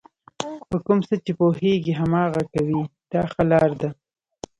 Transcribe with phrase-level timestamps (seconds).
[0.69, 2.77] په کوم څه چې پوهېږئ هماغه کوئ
[3.11, 3.89] دا ښه لار ده.